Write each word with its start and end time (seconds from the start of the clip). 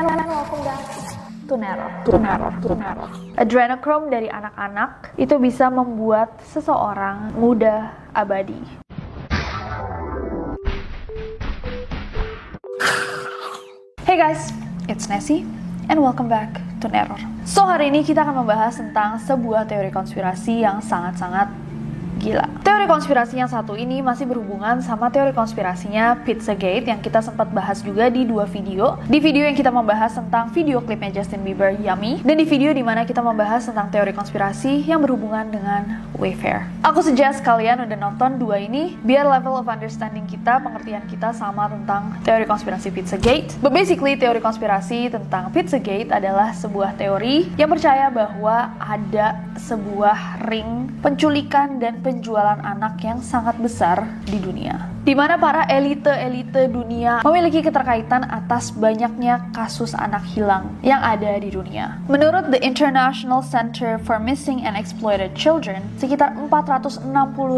And 0.00 0.08
welcome 0.32 0.64
back 0.64 0.80
to 1.44 1.60
Nero. 1.60 1.84
To 2.08 2.16
Nero, 2.16 2.48
to 2.64 2.72
Nero. 2.72 3.04
Adrenochrome 3.36 4.08
dari 4.08 4.32
anak-anak 4.32 5.12
itu 5.20 5.36
bisa 5.36 5.68
membuat 5.68 6.40
seseorang 6.40 7.36
muda 7.36 7.92
abadi. 8.16 8.56
Hey 14.08 14.16
guys, 14.16 14.56
it's 14.88 15.04
Nessie 15.04 15.44
and 15.92 16.00
welcome 16.00 16.32
back 16.32 16.48
to 16.80 16.88
Neror. 16.88 17.20
So 17.44 17.68
hari 17.68 17.92
ini 17.92 18.00
kita 18.00 18.24
akan 18.24 18.40
membahas 18.40 18.80
tentang 18.80 19.20
sebuah 19.20 19.68
teori 19.68 19.92
konspirasi 19.92 20.64
yang 20.64 20.80
sangat-sangat 20.80 21.52
gila. 22.20 22.44
Teori 22.60 22.84
konspirasi 22.84 23.40
yang 23.40 23.48
satu 23.48 23.72
ini 23.72 24.04
masih 24.04 24.28
berhubungan 24.28 24.84
sama 24.84 25.08
teori 25.08 25.32
konspirasinya 25.32 26.20
Pizzagate 26.20 26.84
yang 26.92 27.00
kita 27.00 27.24
sempat 27.24 27.48
bahas 27.48 27.80
juga 27.80 28.12
di 28.12 28.28
dua 28.28 28.44
video. 28.44 29.00
Di 29.08 29.16
video 29.16 29.48
yang 29.48 29.56
kita 29.56 29.72
membahas 29.72 30.12
tentang 30.12 30.52
video 30.52 30.84
klipnya 30.84 31.24
Justin 31.24 31.40
Bieber 31.40 31.72
Yummy 31.80 32.20
dan 32.20 32.36
di 32.36 32.44
video 32.44 32.76
di 32.76 32.84
mana 32.84 33.08
kita 33.08 33.24
membahas 33.24 33.64
tentang 33.64 33.88
teori 33.88 34.12
konspirasi 34.12 34.84
yang 34.84 35.00
berhubungan 35.00 35.48
dengan 35.48 36.04
Wayfair. 36.20 36.68
Aku 36.84 37.00
suggest 37.00 37.40
kalian 37.40 37.88
udah 37.88 37.96
nonton 37.96 38.36
dua 38.36 38.60
ini 38.60 39.00
biar 39.00 39.24
level 39.24 39.56
of 39.56 39.64
understanding 39.64 40.28
kita, 40.28 40.60
pengertian 40.60 41.00
kita 41.08 41.32
sama 41.32 41.72
tentang 41.72 42.20
teori 42.20 42.44
konspirasi 42.44 42.92
Pizzagate. 42.92 43.56
But 43.64 43.72
basically 43.72 44.20
teori 44.20 44.44
konspirasi 44.44 45.08
tentang 45.08 45.48
Pizzagate 45.48 46.12
adalah 46.12 46.52
sebuah 46.52 47.00
teori 47.00 47.48
yang 47.56 47.72
percaya 47.72 48.12
bahwa 48.12 48.76
ada 48.76 49.40
sebuah 49.56 50.44
ring 50.44 50.92
penculikan 51.00 51.80
dan 51.80 52.04
penjualan 52.10 52.58
anak 52.58 52.98
yang 53.06 53.22
sangat 53.22 53.54
besar 53.62 54.02
di 54.26 54.42
dunia. 54.42 54.89
Di 55.00 55.16
mana 55.16 55.40
para 55.40 55.64
elite-elite 55.64 56.68
dunia 56.68 57.24
memiliki 57.24 57.64
keterkaitan 57.64 58.20
atas 58.28 58.68
banyaknya 58.68 59.48
kasus 59.56 59.96
anak 59.96 60.20
hilang 60.36 60.76
yang 60.84 61.00
ada 61.00 61.40
di 61.40 61.48
dunia. 61.48 61.96
Menurut 62.04 62.52
the 62.52 62.60
International 62.60 63.40
Center 63.40 63.96
for 64.04 64.20
Missing 64.20 64.60
and 64.60 64.76
Exploited 64.76 65.32
Children, 65.32 65.80
sekitar 65.96 66.36
460 66.36 67.00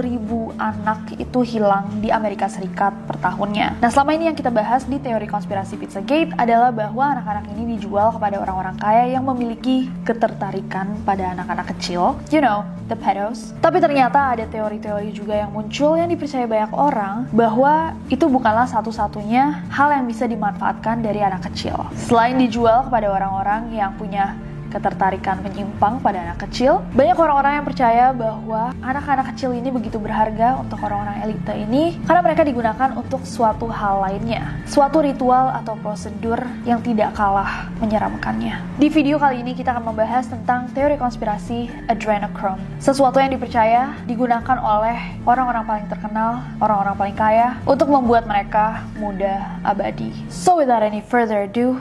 ribu 0.07 0.55
anak 0.63 1.19
itu 1.19 1.43
hilang 1.43 1.91
di 1.99 2.15
Amerika 2.15 2.47
Serikat 2.47 2.95
per 3.11 3.19
tahunnya. 3.19 3.83
Nah, 3.83 3.91
selama 3.91 4.15
ini 4.15 4.31
yang 4.31 4.39
kita 4.39 4.55
bahas 4.55 4.87
di 4.87 5.03
teori 5.03 5.27
konspirasi 5.27 5.75
Pizzagate 5.83 6.31
adalah 6.39 6.71
bahwa 6.71 7.19
anak-anak 7.19 7.51
ini 7.59 7.75
dijual 7.75 8.15
kepada 8.15 8.39
orang-orang 8.39 8.79
kaya 8.79 9.19
yang 9.19 9.27
memiliki 9.27 9.91
ketertarikan 10.07 10.95
pada 11.03 11.35
anak-anak 11.35 11.75
kecil. 11.75 12.15
You 12.31 12.39
know, 12.39 12.63
the 12.87 12.95
pedos. 12.95 13.51
Tapi 13.59 13.83
ternyata 13.83 14.39
ada 14.39 14.47
teori-teori 14.47 15.11
juga 15.11 15.43
yang 15.43 15.51
muncul 15.51 15.99
yang 15.99 16.07
dipercaya 16.07 16.47
banyak 16.47 16.73
orang 16.77 17.32
bahwa 17.33 17.97
itu 18.13 18.29
bukanlah 18.29 18.69
satu-satunya 18.69 19.65
hal 19.73 19.89
yang 19.89 20.05
bisa 20.05 20.29
dimanfaatkan 20.29 21.01
dari 21.01 21.25
anak 21.25 21.49
kecil. 21.49 21.89
Selain 21.97 22.37
dijual 22.37 22.85
kepada 22.87 23.09
orang-orang 23.09 23.73
yang 23.73 23.97
punya 23.97 24.37
ketertarikan 24.73 25.45
menyimpang 25.45 26.01
pada 26.01 26.25
anak 26.25 26.49
kecil. 26.49 26.81
Banyak 26.97 27.15
orang-orang 27.21 27.61
yang 27.61 27.67
percaya 27.69 28.05
bahwa 28.17 28.73
anak-anak 28.81 29.37
kecil 29.37 29.53
ini 29.53 29.69
begitu 29.69 30.01
berharga 30.01 30.57
untuk 30.57 30.81
orang-orang 30.81 31.21
elite 31.29 31.53
ini 31.53 32.01
karena 32.09 32.25
mereka 32.25 32.43
digunakan 32.49 32.97
untuk 32.97 33.29
suatu 33.29 33.69
hal 33.69 34.01
lainnya. 34.01 34.57
Suatu 34.65 35.05
ritual 35.05 35.53
atau 35.53 35.77
prosedur 35.77 36.41
yang 36.65 36.81
tidak 36.81 37.13
kalah 37.13 37.69
menyeramkannya. 37.85 38.81
Di 38.81 38.89
video 38.89 39.21
kali 39.21 39.45
ini 39.45 39.53
kita 39.53 39.77
akan 39.77 39.93
membahas 39.93 40.25
tentang 40.33 40.73
teori 40.73 40.97
konspirasi 40.97 41.69
adrenochrome. 41.93 42.59
Sesuatu 42.81 43.21
yang 43.21 43.37
dipercaya 43.37 43.93
digunakan 44.09 44.57
oleh 44.57 44.97
orang-orang 45.29 45.65
paling 45.69 45.87
terkenal, 45.93 46.41
orang-orang 46.59 46.95
paling 46.97 47.17
kaya 47.19 47.49
untuk 47.69 47.93
membuat 47.93 48.25
mereka 48.25 48.87
muda 48.97 49.61
abadi. 49.61 50.15
So 50.33 50.57
without 50.57 50.81
any 50.81 51.05
further 51.05 51.45
ado, 51.45 51.77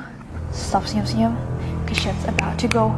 stop 0.51 0.83
senyum-senyum 0.83 1.60
shit's 1.95 2.25
about 2.27 2.57
to 2.59 2.67
go 2.67 2.95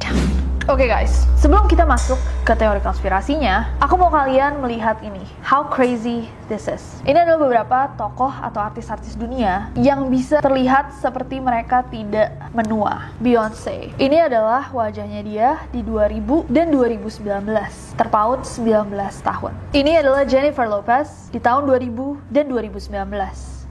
down. 0.00 0.44
Oke 0.64 0.80
okay 0.80 0.88
guys, 0.88 1.28
sebelum 1.36 1.68
kita 1.68 1.84
masuk 1.84 2.16
ke 2.40 2.56
teori 2.56 2.80
konspirasinya, 2.80 3.76
aku 3.84 4.00
mau 4.00 4.08
kalian 4.08 4.64
melihat 4.64 4.96
ini. 5.04 5.20
How 5.44 5.68
crazy 5.68 6.32
this 6.48 6.72
is. 6.72 6.80
Ini 7.04 7.20
adalah 7.20 7.36
beberapa 7.36 7.78
tokoh 8.00 8.32
atau 8.32 8.64
artis-artis 8.64 9.12
dunia 9.12 9.68
yang 9.76 10.08
bisa 10.08 10.40
terlihat 10.40 10.96
seperti 10.96 11.36
mereka 11.36 11.84
tidak 11.92 12.32
menua. 12.56 13.12
Beyonce. 13.20 13.92
Ini 14.00 14.32
adalah 14.32 14.72
wajahnya 14.72 15.20
dia 15.20 15.60
di 15.68 15.84
2000 15.84 16.48
dan 16.48 16.72
2019. 16.72 17.20
Terpaut 18.00 18.40
19 18.48 18.88
tahun. 19.20 19.52
Ini 19.76 20.00
adalah 20.00 20.24
Jennifer 20.24 20.64
Lopez 20.64 21.28
di 21.28 21.44
tahun 21.44 21.68
2000 21.68 22.32
dan 22.32 22.48
2019. 22.48 22.88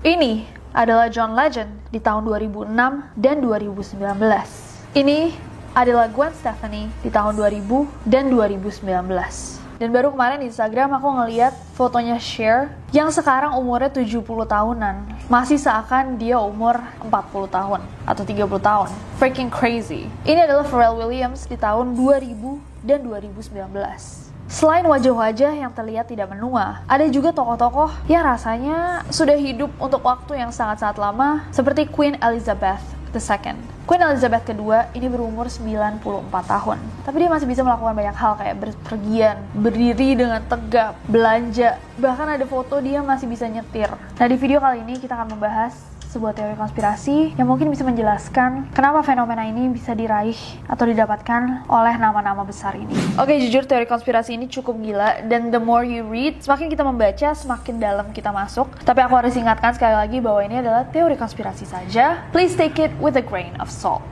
Ini 0.06 0.62
adalah 0.73 1.07
John 1.07 1.38
Legend 1.38 1.69
di 1.94 2.01
tahun 2.01 2.25
2006 2.25 2.73
dan 3.13 3.35
2019. 3.39 4.97
Ini 4.97 5.34
adalah 5.73 6.09
Gwen 6.09 6.34
Stefani 6.34 6.89
di 7.06 7.09
tahun 7.13 7.38
2000 7.38 8.09
dan 8.09 8.29
2019. 8.29 9.63
Dan 9.81 9.89
baru 9.89 10.13
kemarin 10.13 10.41
di 10.41 10.53
Instagram 10.53 10.95
aku 10.97 11.09
ngeliat 11.17 11.53
fotonya 11.73 12.22
Cher 12.22 12.73
yang 12.94 13.09
sekarang 13.09 13.57
umurnya 13.57 13.89
70 13.89 14.22
tahunan. 14.45 14.95
Masih 15.28 15.57
seakan 15.57 16.16
dia 16.22 16.38
umur 16.38 16.78
40 17.01 17.09
tahun 17.50 17.81
atau 18.06 18.23
30 18.23 18.62
tahun. 18.62 18.89
Freaking 19.17 19.50
crazy. 19.50 20.06
Ini 20.23 20.45
adalah 20.45 20.66
Pharrell 20.66 20.95
Williams 20.95 21.50
di 21.50 21.57
tahun 21.57 21.97
2000 21.97 22.62
dan 22.85 23.01
2019. 23.01 24.22
Selain 24.51 24.83
wajah-wajah 24.83 25.55
yang 25.55 25.71
terlihat 25.71 26.11
tidak 26.11 26.31
menua, 26.35 26.83
ada 26.87 27.07
juga 27.07 27.31
tokoh-tokoh 27.31 27.89
yang 28.11 28.27
rasanya 28.27 29.07
sudah 29.07 29.39
hidup 29.39 29.71
untuk 29.79 30.03
waktu 30.03 30.43
yang 30.43 30.51
sangat-sangat 30.51 30.99
lama, 30.99 31.47
seperti 31.55 31.87
Queen 31.87 32.19
Elizabeth 32.19 32.83
II. 33.13 33.55
Queen 33.85 34.01
Elizabeth 34.03 34.43
II 34.49 34.73
ini 34.97 35.07
berumur 35.07 35.47
94 35.47 36.01
tahun. 36.49 36.77
Tapi 37.05 37.15
dia 37.19 37.29
masih 37.29 37.47
bisa 37.47 37.61
melakukan 37.61 37.93
banyak 37.93 38.17
hal 38.17 38.33
kayak 38.41 38.55
berpergian, 38.57 39.37
berdiri 39.53 40.17
dengan 40.17 40.41
tegap, 40.49 40.97
belanja, 41.05 41.77
bahkan 42.01 42.27
ada 42.27 42.43
foto 42.49 42.81
dia 42.81 43.05
masih 43.05 43.29
bisa 43.29 43.45
nyetir. 43.45 43.91
Nah 43.91 44.25
di 44.25 44.35
video 44.35 44.57
kali 44.57 44.81
ini 44.81 44.97
kita 44.97 45.13
akan 45.13 45.37
membahas 45.37 45.92
sebuah 46.13 46.38
teori 46.38 46.53
konspirasi 46.53 47.34
yang 47.34 47.50
mungkin 47.50 47.74
bisa 47.74 47.81
menjelaskan 47.81 48.69
kenapa 48.69 49.01
fenomena 49.01 49.50
ini 49.50 49.74
bisa 49.74 49.97
diraih 49.97 50.38
atau 50.69 50.86
didapatkan 50.86 51.65
oleh 51.65 51.98
nama-nama 51.98 52.45
besar 52.45 52.77
ini. 52.77 52.94
Oke, 53.18 53.42
jujur 53.42 53.65
teori 53.65 53.89
konspirasi 53.89 54.38
ini 54.38 54.45
cukup 54.45 54.77
gila 54.77 55.25
dan 55.25 55.50
the 55.50 55.57
more 55.57 55.81
you 55.81 56.06
read, 56.06 56.38
semakin 56.45 56.69
kita 56.69 56.86
membaca, 56.86 57.33
semakin 57.33 57.81
dalam 57.81 58.13
kita 58.13 58.30
masuk. 58.30 58.69
Tapi 58.86 59.01
aku 59.01 59.18
harus 59.18 59.33
ingatkan 59.33 59.74
sekali 59.74 59.98
lagi 59.98 60.21
bahwa 60.21 60.45
ini 60.45 60.62
adalah 60.62 60.86
teori 60.86 61.18
konspirasi 61.18 61.65
saja. 61.65 62.21
Please 62.30 62.54
take 62.54 62.77
it 62.77 62.94
with 63.01 63.18
a 63.18 63.25
grain 63.25 63.57
of 63.57 63.74
salt. 63.74 64.06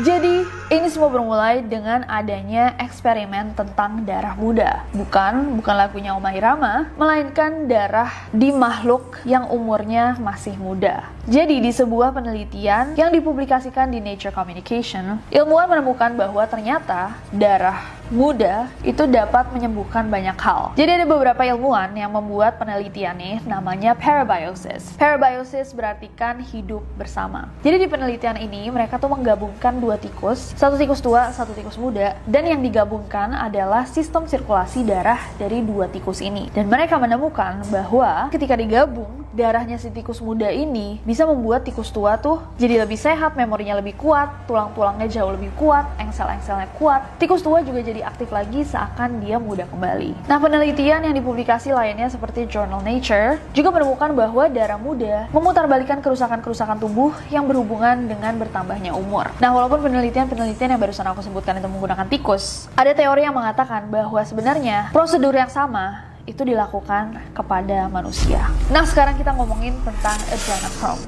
Jadi, 0.00 0.39
ini 0.70 0.86
semua 0.86 1.10
bermulai 1.10 1.66
dengan 1.66 2.06
adanya 2.06 2.78
eksperimen 2.78 3.58
tentang 3.58 4.06
darah 4.06 4.38
muda. 4.38 4.86
Bukan, 4.94 5.58
bukan 5.58 5.74
lagunya 5.74 6.14
Oma 6.14 6.30
Irama, 6.30 6.86
melainkan 6.94 7.66
darah 7.66 8.08
di 8.30 8.54
makhluk 8.54 9.18
yang 9.26 9.50
umurnya 9.50 10.14
masih 10.22 10.54
muda. 10.62 11.10
Jadi, 11.26 11.58
di 11.58 11.74
sebuah 11.74 12.14
penelitian 12.14 12.94
yang 12.94 13.10
dipublikasikan 13.10 13.90
di 13.90 13.98
Nature 13.98 14.30
Communication, 14.30 15.18
ilmuwan 15.34 15.66
menemukan 15.66 16.14
bahwa 16.14 16.46
ternyata 16.46 17.18
darah 17.34 17.99
muda 18.10 18.66
itu 18.82 19.06
dapat 19.06 19.54
menyembuhkan 19.54 20.10
banyak 20.10 20.34
hal. 20.34 20.74
Jadi 20.74 21.00
ada 21.00 21.06
beberapa 21.06 21.46
ilmuwan 21.46 21.94
yang 21.94 22.10
membuat 22.10 22.58
penelitian 22.58 23.14
nih 23.16 23.38
namanya 23.46 23.94
parabiosis. 23.94 24.98
Parabiosis 24.98 25.70
berarti 25.70 26.10
kan 26.12 26.42
hidup 26.42 26.82
bersama. 26.98 27.46
Jadi 27.62 27.86
di 27.86 27.88
penelitian 27.88 28.36
ini 28.36 28.66
mereka 28.68 28.98
tuh 28.98 29.14
menggabungkan 29.14 29.78
dua 29.78 29.94
tikus, 29.96 30.52
satu 30.58 30.74
tikus 30.74 30.98
tua, 30.98 31.30
satu 31.30 31.54
tikus 31.54 31.78
muda, 31.78 32.18
dan 32.26 32.44
yang 32.44 32.58
digabungkan 32.60 33.30
adalah 33.30 33.86
sistem 33.86 34.26
sirkulasi 34.26 34.82
darah 34.82 35.22
dari 35.38 35.62
dua 35.62 35.86
tikus 35.86 36.18
ini. 36.18 36.50
Dan 36.50 36.66
mereka 36.66 36.98
menemukan 36.98 37.62
bahwa 37.70 38.26
ketika 38.34 38.58
digabung, 38.58 39.19
darahnya 39.30 39.78
si 39.78 39.88
tikus 39.94 40.18
muda 40.18 40.50
ini 40.50 40.98
bisa 41.06 41.22
membuat 41.26 41.62
tikus 41.62 41.90
tua 41.94 42.18
tuh 42.18 42.42
jadi 42.58 42.82
lebih 42.82 42.98
sehat, 42.98 43.38
memorinya 43.38 43.78
lebih 43.78 43.94
kuat, 43.96 44.46
tulang-tulangnya 44.50 45.06
jauh 45.06 45.30
lebih 45.34 45.50
kuat, 45.54 45.86
engsel-engselnya 46.02 46.68
kuat. 46.76 47.06
Tikus 47.22 47.42
tua 47.42 47.62
juga 47.62 47.80
jadi 47.80 48.02
aktif 48.06 48.30
lagi 48.34 48.66
seakan 48.66 49.22
dia 49.22 49.38
muda 49.38 49.66
kembali. 49.70 50.26
Nah, 50.26 50.38
penelitian 50.42 51.06
yang 51.06 51.14
dipublikasi 51.14 51.70
lainnya 51.70 52.10
seperti 52.10 52.50
Journal 52.50 52.82
Nature 52.82 53.38
juga 53.54 53.70
menemukan 53.70 54.10
bahwa 54.12 54.44
darah 54.50 54.78
muda 54.78 55.30
memutarbalikkan 55.30 56.02
kerusakan-kerusakan 56.02 56.82
tubuh 56.82 57.14
yang 57.30 57.46
berhubungan 57.46 58.10
dengan 58.10 58.34
bertambahnya 58.36 58.92
umur. 58.92 59.30
Nah, 59.38 59.54
walaupun 59.54 59.80
penelitian-penelitian 59.86 60.74
yang 60.74 60.80
barusan 60.82 61.06
aku 61.06 61.22
sebutkan 61.22 61.58
itu 61.62 61.68
menggunakan 61.70 62.06
tikus, 62.10 62.66
ada 62.74 62.90
teori 62.90 63.22
yang 63.22 63.36
mengatakan 63.36 63.86
bahwa 63.86 64.20
sebenarnya 64.26 64.90
prosedur 64.90 65.32
yang 65.32 65.48
sama 65.48 66.09
itu 66.28 66.42
dilakukan 66.44 67.16
kepada 67.32 67.88
manusia. 67.88 68.48
Nah, 68.68 68.84
sekarang 68.84 69.16
kita 69.16 69.32
ngomongin 69.36 69.76
tentang 69.84 70.18
adrenochrome. 70.28 71.02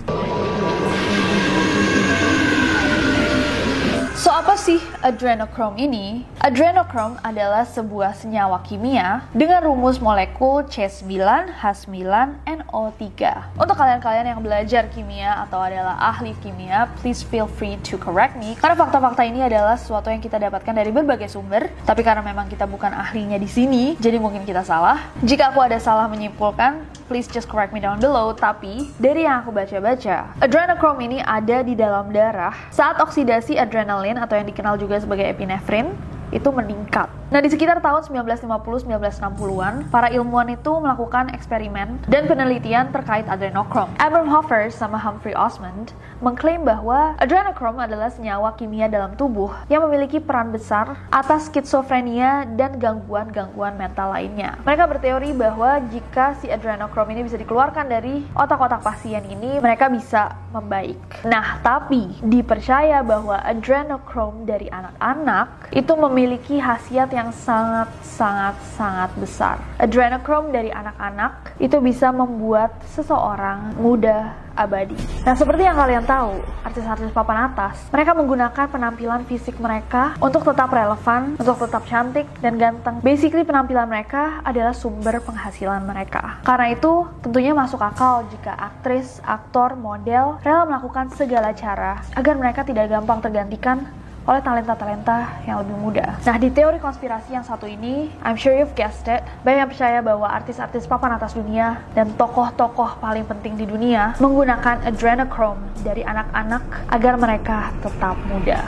So, 4.22 4.30
apa 4.30 4.54
sih 4.54 4.78
adrenochrome 5.02 5.82
ini? 5.82 6.22
Adrenochrome 6.38 7.18
adalah 7.26 7.66
sebuah 7.66 8.14
senyawa 8.14 8.62
kimia 8.62 9.26
dengan 9.34 9.66
rumus 9.66 9.98
molekul 9.98 10.62
C9H9NO3. 10.70 13.10
Untuk 13.58 13.74
kalian-kalian 13.74 14.30
yang 14.30 14.38
belajar 14.38 14.86
kimia 14.94 15.42
atau 15.42 15.58
adalah 15.58 15.98
ahli 15.98 16.38
kimia, 16.38 16.86
please 17.02 17.26
feel 17.26 17.50
free 17.50 17.74
to 17.82 17.98
correct 17.98 18.38
me. 18.38 18.54
Karena 18.62 18.78
fakta-fakta 18.78 19.26
ini 19.26 19.42
adalah 19.42 19.74
sesuatu 19.74 20.06
yang 20.06 20.22
kita 20.22 20.38
dapatkan 20.38 20.70
dari 20.70 20.94
berbagai 20.94 21.26
sumber, 21.26 21.74
tapi 21.82 22.06
karena 22.06 22.22
memang 22.22 22.46
kita 22.46 22.70
bukan 22.70 22.94
ahlinya 22.94 23.42
di 23.42 23.50
sini, 23.50 23.98
jadi 23.98 24.22
mungkin 24.22 24.46
kita 24.46 24.62
salah. 24.62 25.02
Jika 25.26 25.50
aku 25.50 25.66
ada 25.66 25.82
salah 25.82 26.06
menyimpulkan, 26.06 26.86
please 27.06 27.26
just 27.26 27.50
correct 27.50 27.74
me 27.74 27.80
down 27.82 27.98
below. 27.98 28.34
Tapi 28.34 28.90
dari 28.98 29.26
yang 29.26 29.42
aku 29.42 29.50
baca-baca, 29.54 30.32
adrenochrome 30.38 31.02
ini 31.04 31.18
ada 31.22 31.62
di 31.66 31.74
dalam 31.74 32.10
darah 32.14 32.54
saat 32.70 32.98
oksidasi 33.02 33.58
adrenalin 33.58 34.18
atau 34.18 34.38
yang 34.38 34.46
dikenal 34.46 34.78
juga 34.78 34.98
sebagai 35.02 35.26
epinefrin 35.26 35.90
itu 36.32 36.48
meningkat. 36.48 37.12
Nah, 37.32 37.40
di 37.40 37.48
sekitar 37.48 37.80
tahun 37.80 38.04
1950-1960-an, 38.12 39.88
para 39.88 40.12
ilmuwan 40.12 40.52
itu 40.52 40.68
melakukan 40.68 41.32
eksperimen 41.32 42.04
dan 42.04 42.28
penelitian 42.28 42.92
terkait 42.92 43.24
adrenochrome. 43.24 43.88
Abram 43.96 44.28
Hoffer 44.28 44.68
sama 44.68 45.00
Humphrey 45.00 45.32
Osmond 45.32 45.96
mengklaim 46.20 46.60
bahwa 46.60 47.16
adrenochrome 47.16 47.80
adalah 47.80 48.12
senyawa 48.12 48.52
kimia 48.60 48.84
dalam 48.84 49.16
tubuh 49.16 49.48
yang 49.72 49.80
memiliki 49.88 50.20
peran 50.20 50.52
besar 50.52 51.08
atas 51.08 51.48
skizofrenia 51.48 52.44
dan 52.52 52.76
gangguan-gangguan 52.76 53.80
mental 53.80 54.12
lainnya. 54.12 54.60
Mereka 54.68 54.84
berteori 54.92 55.32
bahwa 55.32 55.80
jika 55.88 56.36
si 56.36 56.52
adrenochrome 56.52 57.16
ini 57.16 57.24
bisa 57.24 57.40
dikeluarkan 57.40 57.88
dari 57.88 58.28
otak-otak 58.36 58.84
pasien 58.84 59.24
ini, 59.24 59.56
mereka 59.56 59.88
bisa 59.88 60.36
membaik. 60.52 61.00
Nah, 61.24 61.64
tapi 61.64 62.12
dipercaya 62.20 63.00
bahwa 63.00 63.40
adrenochrome 63.40 64.44
dari 64.44 64.68
anak-anak 64.68 65.72
itu 65.72 65.92
memiliki 65.96 66.21
memiliki 66.22 66.62
khasiat 66.62 67.10
yang 67.10 67.34
sangat 67.34 67.90
sangat 68.06 68.54
sangat 68.78 69.10
besar. 69.18 69.58
Adrenochrome 69.82 70.54
dari 70.54 70.70
anak-anak 70.70 71.58
itu 71.58 71.82
bisa 71.82 72.14
membuat 72.14 72.78
seseorang 72.94 73.74
muda 73.74 74.30
abadi. 74.54 74.94
Nah, 75.26 75.34
seperti 75.34 75.66
yang 75.66 75.74
kalian 75.74 76.06
tahu, 76.06 76.38
artis-artis 76.62 77.10
papan 77.10 77.50
atas, 77.50 77.90
mereka 77.90 78.14
menggunakan 78.14 78.70
penampilan 78.70 79.26
fisik 79.26 79.58
mereka 79.58 80.14
untuk 80.22 80.46
tetap 80.46 80.70
relevan, 80.70 81.34
untuk 81.42 81.58
tetap 81.58 81.82
cantik 81.90 82.30
dan 82.38 82.54
ganteng. 82.54 83.02
Basically, 83.02 83.42
penampilan 83.42 83.90
mereka 83.90 84.38
adalah 84.46 84.70
sumber 84.70 85.18
penghasilan 85.26 85.82
mereka. 85.82 86.38
Karena 86.46 86.70
itu, 86.70 87.02
tentunya 87.26 87.50
masuk 87.50 87.82
akal 87.82 88.30
jika 88.30 88.54
aktris, 88.54 89.18
aktor, 89.26 89.74
model 89.74 90.38
rela 90.46 90.70
melakukan 90.70 91.10
segala 91.18 91.50
cara 91.50 91.98
agar 92.14 92.38
mereka 92.38 92.62
tidak 92.62 92.86
gampang 92.92 93.18
tergantikan 93.18 93.90
oleh 94.22 94.42
talenta-talenta 94.42 95.42
yang 95.44 95.62
lebih 95.66 95.76
muda. 95.78 96.06
Nah, 96.22 96.36
di 96.38 96.48
teori 96.50 96.78
konspirasi 96.78 97.34
yang 97.34 97.42
satu 97.42 97.66
ini, 97.66 98.10
I'm 98.22 98.38
sure 98.38 98.54
you've 98.54 98.74
guessed 98.78 99.10
it, 99.10 99.22
banyak 99.42 99.66
yang 99.66 99.70
percaya 99.70 99.98
bahwa 100.00 100.30
artis-artis 100.30 100.86
papan 100.86 101.18
atas 101.18 101.34
dunia 101.34 101.82
dan 101.92 102.14
tokoh-tokoh 102.14 103.02
paling 103.02 103.26
penting 103.26 103.58
di 103.58 103.66
dunia 103.66 104.14
menggunakan 104.22 104.86
adrenochrome 104.86 105.62
dari 105.82 106.06
anak-anak 106.06 106.62
agar 106.90 107.14
mereka 107.18 107.74
tetap 107.82 108.14
muda. 108.30 108.62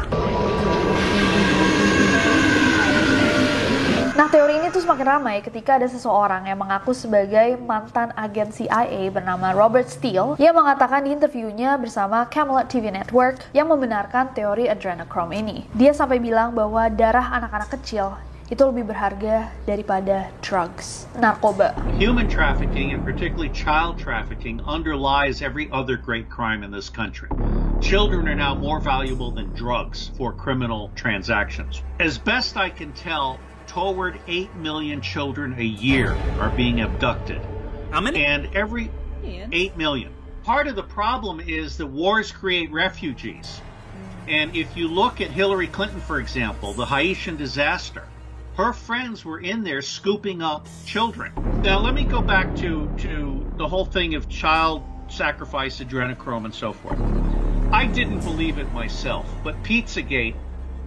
Nah, 4.15 4.31
teori 4.31 4.63
ini 4.63 4.71
tuh 4.71 4.79
semakin 4.79 5.19
ramai 5.19 5.43
ketika 5.43 5.75
ada 5.75 5.91
seseorang 5.91 6.47
yang 6.47 6.63
mengaku 6.63 6.95
sebagai 6.95 7.59
mantan 7.59 8.15
agen 8.15 8.55
CIA 8.55 9.11
bernama 9.11 9.51
Robert 9.51 9.91
Steele 9.91 10.39
yang 10.39 10.55
mengatakan 10.55 11.03
di 11.03 11.11
interviewnya 11.11 11.75
bersama 11.75 12.23
Camelot 12.31 12.71
TV 12.71 12.95
Network 12.95 13.43
yang 13.51 13.67
membenarkan 13.67 14.31
teori 14.31 14.71
adrenochrome 14.71 15.35
ini. 15.35 15.67
Dia 15.75 15.91
sampai 15.91 16.23
bilang 16.23 16.55
bahwa 16.55 16.87
darah 16.95 17.27
anak-anak 17.43 17.75
kecil 17.75 18.15
itu 18.55 18.63
lebih 18.63 18.87
berharga 18.95 19.51
daripada 19.67 20.31
drugs, 20.47 21.11
narkoba. 21.19 21.75
Human 21.99 22.31
trafficking 22.31 22.95
and 22.95 23.03
particularly 23.03 23.51
child 23.51 23.99
trafficking 23.99 24.63
underlies 24.63 25.43
every 25.43 25.67
other 25.75 25.99
great 25.99 26.31
crime 26.31 26.63
in 26.63 26.71
this 26.71 26.87
country. 26.87 27.27
Children 27.83 28.31
are 28.31 28.39
now 28.39 28.55
more 28.55 28.79
valuable 28.79 29.35
than 29.35 29.51
drugs 29.59 30.15
for 30.15 30.31
criminal 30.31 30.95
transactions. 30.95 31.83
As 31.99 32.15
best 32.15 32.55
I 32.55 32.71
can 32.71 32.95
tell, 32.95 33.43
toward 33.67 34.21
8 34.27 34.55
million 34.57 35.01
children 35.01 35.55
a 35.59 35.65
year 35.65 36.13
are 36.41 36.51
being 36.51 36.81
abducted. 36.81 37.41
How 37.91 38.01
many? 38.01 38.25
And 38.25 38.55
every 38.55 38.91
Yeah. 39.23 39.47
8 39.53 39.77
million. 39.77 40.13
Part 40.43 40.67
of 40.67 40.77
the 40.77 40.83
problem 40.83 41.41
is 41.41 41.79
that 41.79 41.87
wars 41.87 42.31
create 42.31 42.71
refugees. 42.71 43.61
And 44.29 44.55
if 44.57 44.77
you 44.77 44.89
look 44.89 45.21
at 45.21 45.31
Hillary 45.31 45.67
Clinton, 45.67 46.01
for 46.01 46.19
example, 46.19 46.73
the 46.73 46.87
Haitian 46.87 47.37
disaster, 47.37 48.05
her 48.57 48.73
friends 48.73 49.25
were 49.25 49.39
in 49.39 49.65
there 49.65 49.83
scooping 49.83 50.41
up 50.43 50.67
children. 50.87 51.33
Now, 51.63 51.81
let 51.81 51.95
me 51.95 52.05
go 52.05 52.23
back 52.23 52.55
to, 52.57 52.89
to 52.99 53.53
the 53.57 53.67
whole 53.67 53.85
thing 53.85 54.15
of 54.15 54.29
child 54.29 54.83
sacrifice, 55.09 55.81
adrenochrome, 55.81 56.45
and 56.45 56.55
so 56.55 56.73
forth. 56.73 56.99
I 57.73 57.87
didn't 57.87 58.21
believe 58.21 58.59
it 58.59 58.73
myself, 58.73 59.29
but 59.43 59.61
Pizzagate 59.63 60.37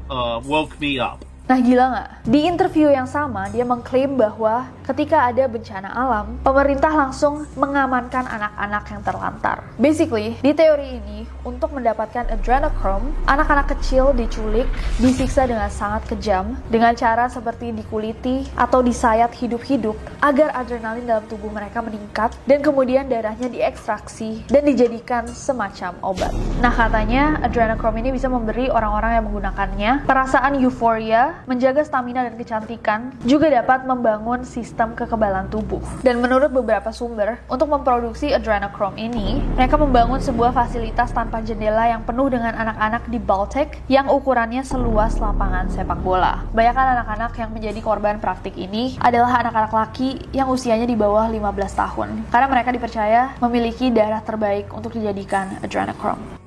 uh, 0.10 0.42
woke 0.44 0.80
me 0.80 1.00
up. 1.00 1.26
Nah 1.48 1.64
gila 1.64 1.86
nggak? 1.96 2.10
Di 2.28 2.44
interview 2.44 2.92
yang 2.92 3.08
sama, 3.08 3.48
dia 3.48 3.64
mengklaim 3.64 4.20
bahwa 4.20 4.68
ketika 4.84 5.32
ada 5.32 5.48
bencana 5.48 5.88
alam, 5.96 6.36
pemerintah 6.44 6.92
langsung 6.92 7.48
mengamankan 7.56 8.28
anak-anak 8.28 8.84
yang 8.92 9.00
terlantar. 9.00 9.58
Basically, 9.80 10.36
di 10.44 10.52
teori 10.52 11.00
ini, 11.00 11.24
untuk 11.48 11.72
mendapatkan 11.72 12.28
adrenochrome, 12.28 13.16
anak-anak 13.32 13.72
kecil 13.80 14.12
diculik, 14.12 14.68
disiksa 15.00 15.48
dengan 15.48 15.72
sangat 15.72 16.04
kejam, 16.12 16.60
dengan 16.68 16.92
cara 17.00 17.32
seperti 17.32 17.72
dikuliti 17.72 18.44
atau 18.60 18.84
disayat 18.84 19.32
hidup-hidup, 19.32 19.96
agar 20.20 20.52
adrenalin 20.52 21.08
dalam 21.08 21.24
tubuh 21.32 21.48
mereka 21.48 21.80
meningkat, 21.80 22.36
dan 22.44 22.60
kemudian 22.60 23.08
darahnya 23.08 23.48
diekstraksi 23.48 24.44
dan 24.52 24.68
dijadikan 24.68 25.24
semacam 25.32 25.96
obat. 26.04 26.36
Nah 26.60 26.76
katanya, 26.76 27.40
adrenochrome 27.40 28.04
ini 28.04 28.12
bisa 28.12 28.28
memberi 28.28 28.68
orang-orang 28.68 29.16
yang 29.16 29.24
menggunakannya 29.32 29.92
perasaan 30.04 30.60
euforia, 30.60 31.37
menjaga 31.46 31.86
stamina 31.86 32.26
dan 32.26 32.34
kecantikan, 32.34 33.14
juga 33.28 33.54
dapat 33.54 33.86
membangun 33.86 34.42
sistem 34.42 34.98
kekebalan 34.98 35.46
tubuh. 35.54 35.84
Dan 36.02 36.18
menurut 36.24 36.50
beberapa 36.50 36.90
sumber, 36.90 37.38
untuk 37.46 37.70
memproduksi 37.70 38.34
adrenochrome 38.34 38.98
ini, 38.98 39.44
mereka 39.54 39.78
membangun 39.78 40.18
sebuah 40.18 40.56
fasilitas 40.56 41.14
tanpa 41.14 41.46
jendela 41.46 41.86
yang 41.86 42.02
penuh 42.02 42.32
dengan 42.32 42.56
anak-anak 42.58 43.06
di 43.12 43.20
Baltic 43.22 43.78
yang 43.92 44.10
ukurannya 44.10 44.66
seluas 44.66 45.20
lapangan 45.22 45.70
sepak 45.70 46.02
bola. 46.02 46.42
Bayangkan 46.56 46.98
anak-anak 46.98 47.36
yang 47.38 47.52
menjadi 47.52 47.80
korban 47.84 48.18
praktik 48.18 48.56
ini 48.56 48.96
adalah 49.04 49.44
anak-anak 49.44 49.74
laki 49.76 50.32
yang 50.32 50.48
usianya 50.48 50.88
di 50.88 50.96
bawah 50.96 51.28
15 51.30 51.76
tahun. 51.76 52.10
Karena 52.32 52.48
mereka 52.48 52.70
dipercaya 52.72 53.36
memiliki 53.44 53.92
darah 53.92 54.24
terbaik 54.24 54.72
untuk 54.72 54.96
dijadikan 54.96 55.60
adrenochrome. 55.60 56.47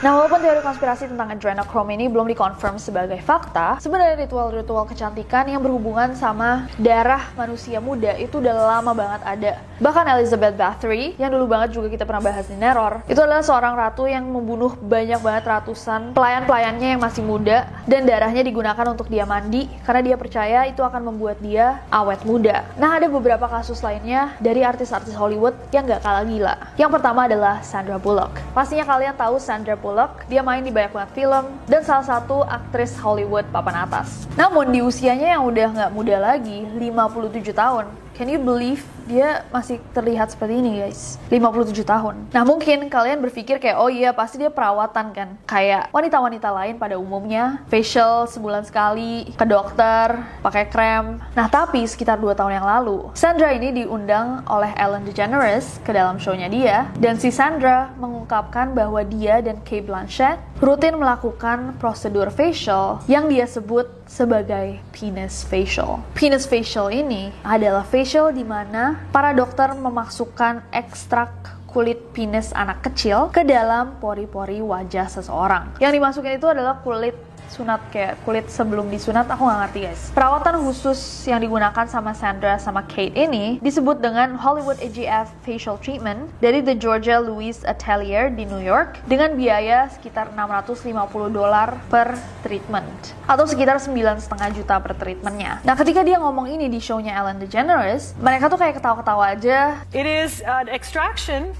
Nah, 0.00 0.16
walaupun 0.16 0.40
teori 0.40 0.64
konspirasi 0.64 1.12
tentang 1.12 1.28
adrenochrome 1.28 1.92
ini 1.92 2.08
belum 2.08 2.24
dikonfirm 2.32 2.80
sebagai 2.80 3.20
fakta, 3.20 3.76
sebenarnya 3.84 4.24
ritual-ritual 4.24 4.88
kecantikan 4.88 5.44
yang 5.44 5.60
berhubungan 5.60 6.16
sama 6.16 6.72
darah 6.80 7.28
manusia 7.36 7.84
muda 7.84 8.16
itu 8.16 8.40
udah 8.40 8.80
lama 8.80 8.96
banget 8.96 9.20
ada. 9.28 9.52
Bahkan 9.76 10.08
Elizabeth 10.16 10.56
Bathory, 10.56 11.20
yang 11.20 11.28
dulu 11.28 11.52
banget 11.52 11.76
juga 11.76 11.92
kita 11.92 12.08
pernah 12.08 12.32
bahas 12.32 12.48
di 12.48 12.56
Neror, 12.56 13.04
itu 13.12 13.20
adalah 13.20 13.44
seorang 13.44 13.76
ratu 13.76 14.08
yang 14.08 14.24
membunuh 14.24 14.72
banyak 14.80 15.20
banget 15.20 15.44
ratusan 15.44 16.16
pelayan-pelayannya 16.16 16.96
yang 16.96 17.00
masih 17.04 17.20
muda, 17.20 17.68
dan 17.84 18.08
darahnya 18.08 18.40
digunakan 18.40 18.88
untuk 18.88 19.12
dia 19.12 19.28
mandi, 19.28 19.68
karena 19.84 20.00
dia 20.00 20.16
percaya 20.16 20.64
itu 20.64 20.80
akan 20.80 21.12
membuat 21.12 21.44
dia 21.44 21.84
awet 21.92 22.24
muda. 22.24 22.64
Nah, 22.80 22.96
ada 22.96 23.04
beberapa 23.04 23.44
kasus 23.52 23.84
lainnya 23.84 24.32
dari 24.40 24.64
artis-artis 24.64 25.12
Hollywood 25.12 25.52
yang 25.76 25.84
gak 25.84 26.00
kalah 26.00 26.24
gila. 26.24 26.56
Yang 26.80 26.90
pertama 26.96 27.28
adalah 27.28 27.60
Sandra 27.60 28.00
Bullock. 28.00 28.32
Pastinya 28.56 28.88
kalian 28.88 29.12
tahu 29.12 29.36
Sandra 29.36 29.76
Bullock 29.76 29.89
Bullock, 29.90 30.22
dia 30.30 30.38
main 30.38 30.62
di 30.62 30.70
banyak 30.70 30.94
banget 30.94 31.10
film, 31.18 31.50
dan 31.66 31.82
salah 31.82 32.06
satu 32.06 32.46
aktris 32.46 32.94
Hollywood 32.94 33.42
papan 33.50 33.90
atas. 33.90 34.30
Namun 34.38 34.70
di 34.70 34.86
usianya 34.86 35.34
yang 35.34 35.42
udah 35.50 35.66
nggak 35.66 35.90
muda 35.90 36.14
lagi, 36.22 36.62
57 36.78 37.50
tahun, 37.50 37.90
Can 38.14 38.30
you 38.30 38.38
believe 38.38 38.86
dia 39.10 39.42
masih 39.50 39.82
terlihat 39.90 40.30
seperti 40.30 40.62
ini 40.62 40.86
guys. 40.86 41.18
57 41.26 41.82
tahun. 41.82 42.30
Nah 42.30 42.46
mungkin 42.46 42.86
kalian 42.86 43.18
berpikir 43.18 43.58
kayak 43.58 43.82
oh 43.82 43.90
iya 43.90 44.14
pasti 44.14 44.38
dia 44.38 44.54
perawatan 44.54 45.10
kan? 45.10 45.28
Kayak 45.50 45.90
wanita-wanita 45.90 46.48
lain 46.54 46.78
pada 46.78 46.94
umumnya. 46.94 47.66
Facial 47.66 48.30
sebulan 48.30 48.62
sekali 48.62 49.34
Ke 49.34 49.42
dokter 49.42 50.14
pakai 50.46 50.70
krem. 50.70 51.18
Nah 51.34 51.46
tapi 51.50 51.82
sekitar 51.82 52.22
2 52.22 52.38
tahun 52.38 52.62
yang 52.62 52.66
lalu 52.70 53.10
Sandra 53.18 53.50
ini 53.50 53.74
diundang 53.74 54.46
oleh 54.46 54.70
Ellen 54.78 55.02
DeGeneres 55.02 55.82
ke 55.82 55.90
dalam 55.90 56.22
shownya 56.22 56.46
dia. 56.46 56.86
Dan 56.94 57.18
si 57.18 57.34
Sandra 57.34 57.90
mengungkapkan 57.98 58.70
bahwa 58.76 59.02
dia 59.02 59.42
dan 59.42 59.58
Kate 59.66 59.82
Blanchett 59.82 60.38
rutin 60.60 61.00
melakukan 61.00 61.74
prosedur 61.80 62.28
facial 62.28 63.00
yang 63.08 63.26
dia 63.32 63.48
sebut 63.48 63.88
sebagai 64.04 64.76
penis 64.92 65.46
facial. 65.46 66.04
Penis 66.12 66.44
facial 66.44 66.92
ini 66.92 67.32
adalah 67.40 67.86
facial 67.86 68.34
di 68.34 68.44
mana 68.44 68.99
para 69.08 69.32
dokter 69.32 69.72
memasukkan 69.72 70.68
ekstrak 70.70 71.32
kulit 71.70 72.02
penis 72.10 72.50
anak 72.50 72.82
kecil 72.82 73.30
ke 73.30 73.46
dalam 73.46 73.94
pori-pori 74.02 74.58
wajah 74.58 75.06
seseorang. 75.06 75.78
Yang 75.78 75.92
dimasukin 76.02 76.34
itu 76.36 76.50
adalah 76.50 76.82
kulit 76.82 77.14
sunat 77.50 77.82
kayak 77.90 78.22
kulit 78.22 78.46
sebelum 78.46 78.86
disunat 78.86 79.26
aku 79.26 79.42
nggak 79.42 79.60
ngerti 79.66 79.80
guys. 79.90 80.02
Perawatan 80.14 80.62
khusus 80.62 80.98
yang 81.26 81.42
digunakan 81.42 81.86
sama 81.90 82.14
Sandra 82.14 82.56
sama 82.62 82.86
Kate 82.86 83.12
ini 83.18 83.58
disebut 83.58 83.98
dengan 83.98 84.38
Hollywood 84.38 84.78
AGF 84.78 85.34
facial 85.42 85.76
treatment 85.82 86.30
dari 86.38 86.62
The 86.62 86.78
Georgia 86.78 87.18
Louis 87.18 87.58
Atelier 87.66 88.30
di 88.30 88.46
New 88.46 88.62
York 88.62 89.02
dengan 89.10 89.34
biaya 89.34 89.90
sekitar 89.90 90.30
650 90.30 90.86
dolar 91.34 91.82
per 91.90 92.14
treatment 92.46 92.88
atau 93.26 93.44
sekitar 93.44 93.82
9,5 93.82 94.30
juta 94.54 94.78
per 94.78 94.94
treatmentnya. 94.94 95.58
Nah 95.66 95.74
ketika 95.74 96.06
dia 96.06 96.22
ngomong 96.22 96.46
ini 96.46 96.70
di 96.70 96.78
shownya 96.78 97.18
Ellen 97.18 97.42
DeGeneres 97.42 98.14
mereka 98.22 98.46
tuh 98.46 98.58
kayak 98.62 98.78
ketawa-ketawa 98.78 99.34
aja. 99.34 99.82
It 99.90 100.06
is 100.06 100.38
an 100.46 100.70
extraction 100.70 101.50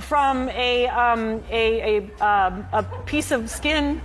from 0.00 0.48
a, 0.48 0.88
um, 0.88 1.44
a, 1.52 1.64
a, 1.80 1.94
um, 2.24 2.64
a 2.72 2.82
piece 3.04 3.30
of 3.30 3.50
skin 3.52 4.00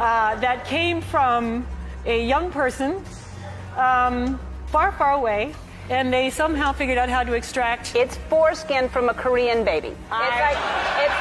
uh, 0.00 0.34
that 0.40 0.64
came 0.64 1.04
from 1.04 1.68
a 2.08 2.24
young 2.24 2.50
person 2.50 3.04
um, 3.76 4.40
far, 4.72 4.92
far 4.96 5.12
away, 5.12 5.52
and 5.92 6.08
they 6.08 6.32
somehow 6.32 6.72
figured 6.72 6.96
out 6.96 7.12
how 7.12 7.22
to 7.22 7.36
extract. 7.36 7.94
It's 7.94 8.16
foreskin 8.32 8.88
from 8.88 9.12
a 9.12 9.14
Korean 9.14 9.62
baby. 9.62 9.92
I, 10.08 10.24
it's 10.26 10.40
like 10.40 10.60
it's. 11.04 11.18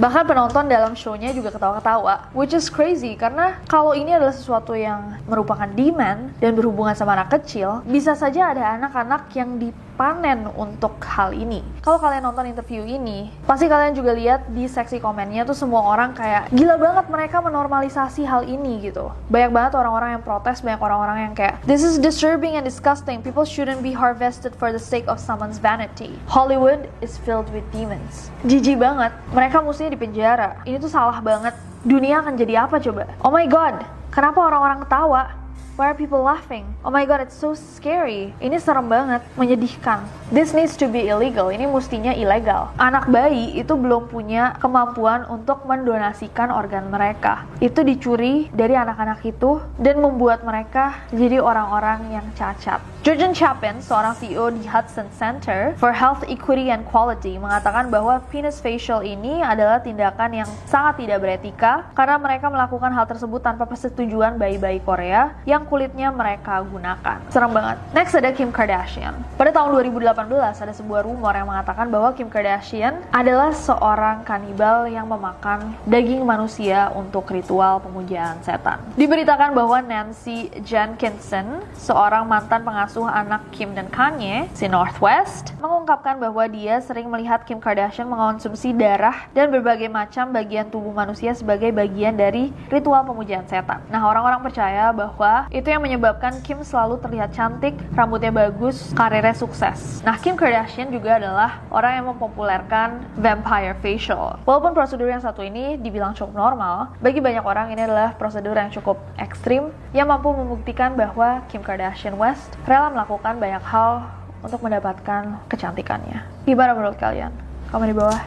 Bahkan 0.00 0.32
penonton 0.32 0.64
dalam 0.64 0.96
show-nya 0.96 1.28
juga 1.36 1.52
ketawa-ketawa, 1.52 2.32
which 2.32 2.56
is 2.56 2.72
crazy 2.72 3.12
karena 3.20 3.60
kalau 3.68 3.92
ini 3.92 4.16
adalah 4.16 4.32
sesuatu 4.32 4.72
yang 4.72 5.20
merupakan 5.28 5.68
demand 5.68 6.32
dan 6.40 6.56
berhubungan 6.56 6.96
sama 6.96 7.12
anak 7.12 7.28
kecil, 7.36 7.84
bisa 7.84 8.16
saja 8.16 8.56
ada 8.56 8.80
anak-anak 8.80 9.28
yang 9.36 9.60
di 9.60 9.68
panen 10.00 10.48
untuk 10.56 10.96
hal 11.04 11.36
ini. 11.36 11.60
Kalau 11.84 12.00
kalian 12.00 12.24
nonton 12.24 12.48
interview 12.48 12.80
ini, 12.80 13.28
pasti 13.44 13.68
kalian 13.68 13.92
juga 13.92 14.16
lihat 14.16 14.48
di 14.48 14.64
seksi 14.64 14.96
komennya 14.96 15.44
tuh 15.44 15.52
semua 15.52 15.84
orang 15.92 16.16
kayak 16.16 16.48
gila 16.56 16.80
banget 16.80 17.04
mereka 17.12 17.44
menormalisasi 17.44 18.24
hal 18.24 18.48
ini 18.48 18.80
gitu. 18.80 19.12
Banyak 19.28 19.52
banget 19.52 19.72
orang-orang 19.76 20.16
yang 20.16 20.24
protes, 20.24 20.64
banyak 20.64 20.80
orang-orang 20.80 21.28
yang 21.28 21.34
kayak 21.36 21.60
this 21.68 21.84
is 21.84 22.00
disturbing 22.00 22.56
and 22.56 22.64
disgusting. 22.64 23.20
People 23.20 23.44
shouldn't 23.44 23.84
be 23.84 23.92
harvested 23.92 24.56
for 24.56 24.72
the 24.72 24.80
sake 24.80 25.04
of 25.04 25.20
someone's 25.20 25.60
vanity. 25.60 26.16
Hollywood 26.24 26.88
is 27.04 27.20
filled 27.20 27.52
with 27.52 27.68
demons. 27.68 28.32
Jijik 28.48 28.80
banget. 28.80 29.12
Mereka 29.36 29.60
mestinya 29.60 29.92
dipenjara. 29.92 30.64
Ini 30.64 30.80
tuh 30.80 30.88
salah 30.88 31.20
banget. 31.20 31.52
Dunia 31.84 32.24
akan 32.24 32.40
jadi 32.40 32.64
apa 32.64 32.80
coba? 32.80 33.04
Oh 33.20 33.28
my 33.28 33.44
god, 33.44 33.84
kenapa 34.08 34.40
orang-orang 34.48 34.80
ketawa? 34.80 35.39
Why 35.80 35.88
are 35.88 35.96
people 35.96 36.20
laughing? 36.20 36.68
Oh 36.84 36.92
my 36.92 37.08
god, 37.08 37.24
it's 37.24 37.32
so 37.32 37.56
scary. 37.56 38.36
Ini 38.36 38.60
serem 38.60 38.92
banget, 38.92 39.24
menyedihkan. 39.32 40.04
This 40.28 40.52
needs 40.52 40.76
to 40.76 40.84
be 40.84 41.08
illegal. 41.08 41.48
Ini 41.48 41.64
mestinya 41.64 42.12
ilegal. 42.12 42.68
Anak 42.76 43.08
bayi 43.08 43.56
itu 43.56 43.72
belum 43.80 44.12
punya 44.12 44.60
kemampuan 44.60 45.24
untuk 45.32 45.64
mendonasikan 45.64 46.52
organ 46.52 46.92
mereka. 46.92 47.48
Itu 47.64 47.80
dicuri 47.80 48.52
dari 48.52 48.76
anak-anak 48.76 49.24
itu 49.24 49.56
dan 49.80 50.04
membuat 50.04 50.44
mereka 50.44 51.00
jadi 51.16 51.40
orang-orang 51.40 52.12
yang 52.12 52.28
cacat. 52.36 52.84
Georgian 53.00 53.32
Chapin, 53.32 53.80
seorang 53.80 54.12
CEO 54.20 54.52
di 54.52 54.68
Hudson 54.68 55.08
Center 55.16 55.72
for 55.80 55.96
Health 55.96 56.20
Equity 56.28 56.68
and 56.68 56.84
Quality, 56.84 57.40
mengatakan 57.40 57.88
bahwa 57.88 58.20
penis 58.28 58.60
facial 58.60 59.00
ini 59.00 59.40
adalah 59.40 59.80
tindakan 59.80 60.44
yang 60.44 60.50
sangat 60.68 61.08
tidak 61.08 61.24
beretika 61.24 61.88
karena 61.96 62.20
mereka 62.20 62.52
melakukan 62.52 62.92
hal 62.92 63.08
tersebut 63.08 63.40
tanpa 63.40 63.64
persetujuan 63.64 64.36
bayi-bayi 64.36 64.84
Korea 64.84 65.32
yang 65.48 65.64
kulitnya 65.70 66.10
mereka 66.10 66.58
gunakan. 66.66 67.22
Serem 67.30 67.54
banget. 67.54 67.78
Next 67.94 68.18
ada 68.18 68.34
Kim 68.34 68.50
Kardashian. 68.50 69.14
Pada 69.38 69.54
tahun 69.54 69.70
2018 69.94 70.26
ada 70.66 70.74
sebuah 70.74 71.06
rumor 71.06 71.30
yang 71.30 71.46
mengatakan 71.46 71.86
bahwa 71.86 72.10
Kim 72.18 72.26
Kardashian 72.26 72.98
adalah 73.14 73.54
seorang 73.54 74.26
kanibal 74.26 74.90
yang 74.90 75.06
memakan 75.06 75.78
daging 75.86 76.26
manusia 76.26 76.90
untuk 76.98 77.30
ritual 77.30 77.78
pemujaan 77.78 78.42
setan. 78.42 78.82
Diberitakan 78.98 79.54
bahwa 79.54 79.78
Nancy 79.78 80.50
Jenkinson, 80.66 81.62
seorang 81.78 82.26
mantan 82.26 82.66
pengasuh 82.66 83.06
anak 83.06 83.46
Kim 83.54 83.70
dan 83.78 83.86
Kanye, 83.94 84.50
si 84.58 84.66
Northwest, 84.66 85.54
mengungkapkan 85.62 86.18
bahwa 86.18 86.42
dia 86.50 86.82
sering 86.82 87.06
melihat 87.06 87.46
Kim 87.46 87.62
Kardashian 87.62 88.10
mengonsumsi 88.10 88.74
darah 88.74 89.30
dan 89.30 89.54
berbagai 89.54 89.86
macam 89.86 90.34
bagian 90.34 90.66
tubuh 90.66 90.90
manusia 90.90 91.30
sebagai 91.36 91.70
bagian 91.70 92.18
dari 92.18 92.50
ritual 92.72 93.06
pemujaan 93.06 93.46
setan. 93.46 93.84
Nah, 93.92 94.02
orang-orang 94.02 94.42
percaya 94.42 94.90
bahwa 94.90 95.46
itu 95.60 95.68
yang 95.68 95.84
menyebabkan 95.84 96.40
Kim 96.40 96.64
selalu 96.64 96.96
terlihat 97.04 97.36
cantik, 97.36 97.76
rambutnya 97.92 98.32
bagus, 98.32 98.96
karirnya 98.96 99.36
sukses. 99.36 100.00
Nah, 100.00 100.16
Kim 100.16 100.32
Kardashian 100.32 100.88
juga 100.88 101.20
adalah 101.20 101.60
orang 101.68 102.00
yang 102.00 102.06
mempopulerkan 102.16 103.04
vampire 103.20 103.76
facial. 103.84 104.40
Walaupun 104.48 104.72
prosedur 104.72 105.12
yang 105.12 105.20
satu 105.20 105.44
ini 105.44 105.76
dibilang 105.76 106.16
cukup 106.16 106.32
normal, 106.32 106.96
bagi 107.04 107.20
banyak 107.20 107.44
orang 107.44 107.76
ini 107.76 107.84
adalah 107.84 108.16
prosedur 108.16 108.56
yang 108.56 108.72
cukup 108.72 108.96
ekstrim 109.20 109.68
yang 109.92 110.08
mampu 110.08 110.32
membuktikan 110.32 110.96
bahwa 110.96 111.44
Kim 111.52 111.60
Kardashian 111.60 112.16
West 112.16 112.56
rela 112.64 112.88
melakukan 112.88 113.36
banyak 113.36 113.60
hal 113.60 114.08
untuk 114.40 114.64
mendapatkan 114.64 115.44
kecantikannya. 115.52 116.24
Gimana 116.48 116.72
menurut 116.72 116.96
kalian? 116.96 117.36
Komen 117.68 117.92
di 117.92 117.96
bawah. 118.00 118.20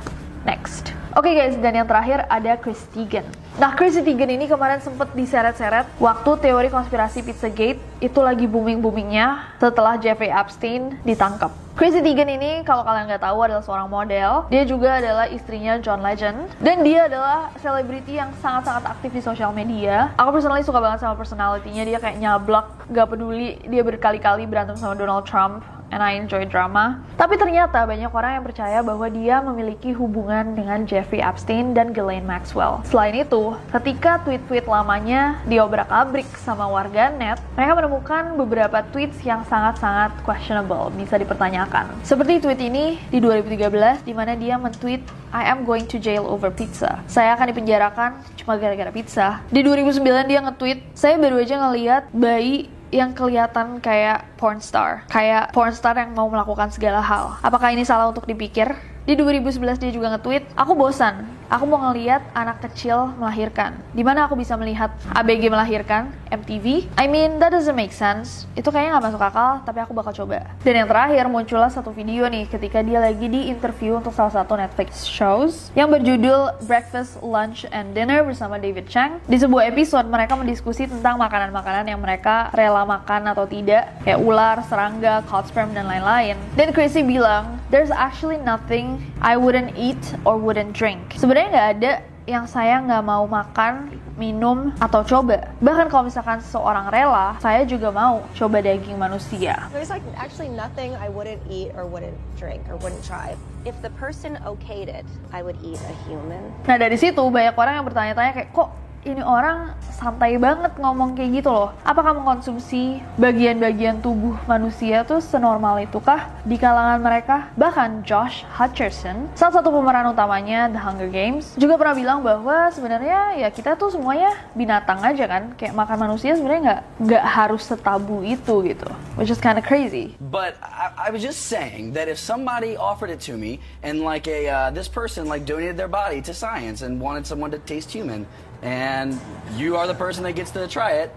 Next. 0.45 0.93
Oke 1.17 1.33
okay 1.33 1.45
guys, 1.45 1.57
dan 1.57 1.73
yang 1.73 1.89
terakhir 1.89 2.29
ada 2.29 2.53
Chris 2.61 2.85
Teigen. 2.93 3.25
Nah, 3.53 3.77
Chris 3.77 3.93
Teigen 3.93 4.33
ini 4.33 4.49
kemarin 4.49 4.81
sempet 4.81 5.13
diseret-seret 5.13 5.85
waktu 6.01 6.31
teori 6.41 6.73
konspirasi 6.73 7.21
Pizzagate 7.21 7.77
itu 8.01 8.17
lagi 8.17 8.49
booming-boomingnya 8.49 9.61
setelah 9.61 9.93
Jeffrey 10.01 10.33
Epstein 10.33 10.97
ditangkap. 11.05 11.53
Chrissy 11.73 12.05
Teigen 12.05 12.29
ini 12.29 12.61
kalau 12.61 12.85
kalian 12.85 13.09
nggak 13.09 13.25
tahu 13.25 13.49
adalah 13.49 13.65
seorang 13.65 13.89
model. 13.89 14.45
Dia 14.53 14.61
juga 14.61 15.01
adalah 15.01 15.25
istrinya 15.25 15.81
John 15.81 16.05
Legend 16.05 16.53
dan 16.61 16.85
dia 16.85 17.09
adalah 17.09 17.49
selebriti 17.57 18.13
yang 18.13 18.29
sangat-sangat 18.45 18.93
aktif 18.93 19.09
di 19.09 19.21
sosial 19.25 19.49
media. 19.57 20.13
Aku 20.21 20.29
personally 20.29 20.61
suka 20.61 20.77
banget 20.77 21.01
sama 21.01 21.17
personalitinya. 21.17 21.81
Dia 21.81 21.97
kayak 21.97 22.21
nyablak, 22.21 22.67
gak 22.93 23.09
peduli. 23.09 23.57
Dia 23.65 23.81
berkali-kali 23.81 24.45
berantem 24.45 24.77
sama 24.77 24.93
Donald 24.93 25.25
Trump 25.25 25.65
and 25.93 26.01
I 26.01 26.17
enjoy 26.17 26.49
drama. 26.49 26.97
Tapi 27.13 27.37
ternyata 27.37 27.85
banyak 27.85 28.09
orang 28.09 28.41
yang 28.41 28.45
percaya 28.49 28.79
bahwa 28.81 29.05
dia 29.13 29.37
memiliki 29.45 29.93
hubungan 29.93 30.57
dengan 30.57 30.89
Jeffrey 30.89 31.21
Epstein 31.21 31.77
dan 31.77 31.93
Ghislaine 31.93 32.25
Maxwell. 32.25 32.81
Selain 32.89 33.13
itu, 33.13 33.53
ketika 33.69 34.17
tweet-tweet 34.25 34.65
lamanya 34.65 35.37
diobrak-abrik 35.45 36.25
sama 36.41 36.65
warga 36.65 37.13
net, 37.13 37.37
mereka 37.53 37.77
menemukan 37.77 38.33
beberapa 38.33 38.81
tweets 38.89 39.21
yang 39.21 39.45
sangat-sangat 39.45 40.17
questionable, 40.25 40.89
bisa 40.97 41.21
dipertanyakan. 41.21 41.93
Seperti 42.01 42.41
tweet 42.41 42.57
ini 42.65 42.97
di 43.13 43.21
2013 43.21 44.01
di 44.01 44.13
mana 44.17 44.33
dia 44.33 44.57
men-tweet 44.57 45.05
I 45.33 45.49
am 45.49 45.65
going 45.65 45.89
to 45.89 45.97
jail 45.97 46.29
over 46.29 46.53
pizza. 46.53 47.01
Saya 47.09 47.33
akan 47.33 47.49
dipenjarakan 47.49 48.21
cuma 48.37 48.53
gara-gara 48.57 48.93
pizza. 48.93 49.41
Di 49.49 49.65
2009 49.65 50.29
dia 50.29 50.39
nge-tweet, 50.45 50.93
saya 50.93 51.17
baru 51.17 51.41
aja 51.41 51.57
ngeliat 51.57 52.03
bayi 52.13 52.69
yang 52.93 53.17
kelihatan 53.17 53.81
kayak 53.81 54.37
porn 54.37 54.61
star, 54.61 55.01
kayak 55.09 55.49
porn 55.49 55.73
star 55.73 55.97
yang 55.97 56.13
mau 56.13 56.29
melakukan 56.29 56.69
segala 56.69 57.01
hal. 57.01 57.41
Apakah 57.41 57.73
ini 57.73 57.81
salah 57.81 58.13
untuk 58.13 58.29
dipikir? 58.29 58.92
Di 59.03 59.19
2011 59.19 59.83
dia 59.83 59.91
juga 59.91 60.15
nge-tweet, 60.15 60.55
aku 60.55 60.79
bosan, 60.79 61.27
aku 61.51 61.67
mau 61.67 61.91
ngeliat 61.91 62.23
anak 62.31 62.63
kecil 62.63 63.11
melahirkan. 63.19 63.75
Di 63.91 63.99
mana 63.99 64.31
aku 64.31 64.39
bisa 64.39 64.55
melihat 64.55 64.95
ABG 65.11 65.51
melahirkan, 65.51 66.07
MTV. 66.31 66.87
I 66.95 67.11
mean, 67.11 67.35
that 67.43 67.51
doesn't 67.51 67.75
make 67.75 67.91
sense. 67.91 68.47
Itu 68.55 68.71
kayaknya 68.71 68.95
nggak 68.95 69.05
masuk 69.11 69.19
akal, 69.19 69.59
tapi 69.67 69.83
aku 69.83 69.91
bakal 69.91 70.15
coba. 70.15 70.47
Dan 70.63 70.79
yang 70.79 70.87
terakhir 70.87 71.27
muncullah 71.27 71.67
satu 71.67 71.91
video 71.91 72.31
nih 72.31 72.47
ketika 72.47 72.79
dia 72.79 73.03
lagi 73.03 73.27
di 73.27 73.51
interview 73.51 73.99
untuk 73.99 74.15
salah 74.15 74.31
satu 74.31 74.55
Netflix 74.55 75.03
shows 75.03 75.67
yang 75.75 75.91
berjudul 75.91 76.63
Breakfast, 76.63 77.19
Lunch, 77.19 77.67
and 77.75 77.91
Dinner 77.91 78.23
bersama 78.23 78.55
David 78.55 78.87
Chang. 78.87 79.19
Di 79.27 79.35
sebuah 79.35 79.67
episode 79.67 80.07
mereka 80.07 80.39
mendiskusi 80.39 80.87
tentang 80.87 81.19
makanan-makanan 81.19 81.91
yang 81.91 81.99
mereka 81.99 82.55
rela 82.55 82.87
makan 82.87 83.35
atau 83.35 83.43
tidak, 83.43 83.99
kayak 84.07 84.23
ular, 84.23 84.63
serangga, 84.71 85.27
cod 85.27 85.43
sperm, 85.51 85.75
dan 85.75 85.91
lain-lain. 85.91 86.39
Dan 86.55 86.71
Chrissy 86.71 87.03
bilang, 87.03 87.59
there's 87.73 87.89
actually 87.89 88.37
nothing 88.37 89.01
I 89.17 89.33
wouldn't 89.33 89.73
eat 89.73 89.97
or 90.29 90.37
wouldn't 90.37 90.77
drink. 90.77 91.17
Sebenarnya 91.17 91.49
nggak 91.49 91.69
ada 91.81 91.91
yang 92.29 92.45
saya 92.45 92.77
nggak 92.85 93.01
mau 93.01 93.25
makan, 93.25 93.97
minum, 94.13 94.69
atau 94.77 95.01
coba. 95.01 95.49
Bahkan 95.57 95.89
kalau 95.89 96.05
misalkan 96.05 96.37
seseorang 96.37 96.93
rela, 96.93 97.35
saya 97.41 97.65
juga 97.65 97.89
mau 97.89 98.21
coba 98.37 98.61
daging 98.61 98.95
manusia. 98.95 99.57
There's 99.73 99.89
like 99.89 100.05
actually 100.13 100.53
nothing 100.53 100.93
I 101.01 101.09
wouldn't 101.09 101.41
eat 101.49 101.73
or 101.73 101.89
wouldn't 101.89 102.15
drink 102.37 102.61
or 102.69 102.77
wouldn't 102.77 103.01
try. 103.01 103.33
If 103.65 103.73
the 103.81 103.91
person 103.97 104.37
okayed 104.45 104.87
it, 104.87 105.09
I 105.33 105.41
would 105.41 105.57
eat 105.65 105.81
a 105.81 105.95
human. 106.05 106.53
Nah 106.69 106.77
dari 106.77 106.95
situ 106.95 107.25
banyak 107.25 107.57
orang 107.57 107.81
yang 107.81 107.85
bertanya-tanya 107.89 108.31
kayak 108.37 108.49
kok 108.53 108.69
ini 109.03 109.19
orang 109.19 109.75
santai 109.91 110.39
banget 110.39 110.75
ngomong 110.79 111.15
kayak 111.15 111.43
gitu 111.43 111.51
loh. 111.51 111.69
Apakah 111.83 112.15
mengkonsumsi 112.15 113.03
bagian-bagian 113.19 113.99
tubuh 113.99 114.35
manusia 114.47 115.03
tuh 115.03 115.19
senormal 115.19 115.79
itukah 115.83 116.31
di 116.47 116.55
kalangan 116.55 116.99
mereka? 117.03 117.51
Bahkan 117.59 118.07
Josh 118.07 118.47
Hutcherson, 118.55 119.27
salah 119.35 119.59
satu 119.59 119.69
pemeran 119.71 120.11
utamanya 120.11 120.71
The 120.71 120.79
Hunger 120.79 121.11
Games, 121.11 121.55
juga 121.59 121.75
pernah 121.75 121.95
bilang 121.95 122.19
bahwa 122.23 122.71
sebenarnya 122.71 123.37
ya 123.39 123.49
kita 123.51 123.75
tuh 123.75 123.91
semuanya 123.91 124.31
binatang 124.55 125.03
aja 125.03 125.25
kan. 125.27 125.43
Kayak 125.59 125.75
makan 125.75 125.97
manusia 126.09 126.35
sebenarnya 126.35 126.61
nggak 126.63 126.81
nggak 127.03 127.25
harus 127.27 127.61
setabu 127.67 128.23
itu 128.23 128.55
gitu. 128.67 128.89
Which 129.19 129.29
is 129.29 129.39
kind 129.39 129.59
of 129.59 129.67
crazy. 129.67 130.15
But 130.19 130.55
I, 130.63 131.07
I 131.07 131.09
was 131.11 131.21
just 131.21 131.51
saying 131.51 131.93
that 131.93 132.07
if 132.07 132.17
somebody 132.17 132.79
offered 132.79 133.11
it 133.11 133.21
to 133.27 133.35
me 133.35 133.59
and 133.83 134.01
like 134.01 134.25
a 134.31 134.47
uh, 134.47 134.69
this 134.71 134.87
person 134.87 135.27
like 135.27 135.43
donated 135.43 135.75
their 135.75 135.91
body 135.91 136.23
to 136.23 136.33
science 136.33 136.81
and 136.81 136.97
wanted 136.97 137.27
someone 137.27 137.51
to 137.51 137.61
taste 137.61 137.91
human, 137.91 138.25
and 138.63 139.19
you 139.55 139.75
are 139.77 139.85
the 139.85 139.93
person 139.93 140.23
that 140.23 140.33
gets 140.33 140.51
to 140.51 140.67
try 140.67 140.93
it, 140.93 141.15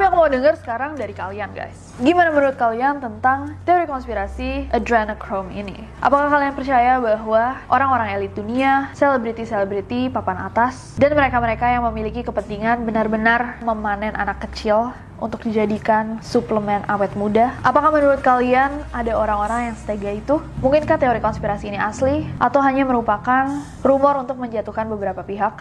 Tapi 0.00 0.16
aku 0.16 0.16
mau 0.16 0.32
denger 0.32 0.56
sekarang 0.56 0.96
dari 0.96 1.12
kalian 1.12 1.52
guys. 1.52 1.92
Gimana 2.00 2.32
menurut 2.32 2.56
kalian 2.56 3.04
tentang 3.04 3.52
teori 3.68 3.84
konspirasi 3.84 4.72
adrenochrome 4.72 5.52
ini? 5.52 5.76
Apakah 6.00 6.32
kalian 6.32 6.56
percaya 6.56 6.96
bahwa 6.96 7.60
orang-orang 7.68 8.16
elit 8.16 8.32
dunia, 8.32 8.88
selebriti-selebriti 8.96 10.08
papan 10.08 10.40
atas, 10.40 10.96
dan 10.96 11.12
mereka-mereka 11.12 11.68
yang 11.68 11.84
memiliki 11.84 12.24
kepentingan 12.24 12.80
benar-benar 12.88 13.60
memanen 13.60 14.16
anak 14.16 14.40
kecil 14.48 14.96
untuk 15.20 15.44
dijadikan 15.44 16.16
suplemen 16.24 16.80
awet 16.88 17.12
muda? 17.12 17.52
Apakah 17.60 17.92
menurut 17.92 18.24
kalian 18.24 18.80
ada 18.96 19.12
orang-orang 19.12 19.68
yang 19.68 19.76
setega 19.76 20.16
itu? 20.16 20.40
Mungkinkah 20.64 20.96
teori 20.96 21.20
konspirasi 21.20 21.68
ini 21.68 21.76
asli 21.76 22.24
atau 22.40 22.64
hanya 22.64 22.88
merupakan 22.88 23.52
rumor 23.84 24.16
untuk 24.16 24.40
menjatuhkan 24.40 24.88
beberapa 24.88 25.20
pihak? 25.20 25.60